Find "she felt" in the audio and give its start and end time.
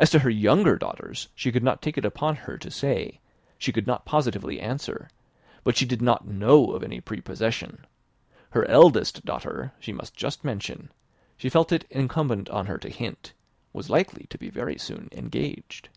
11.36-11.70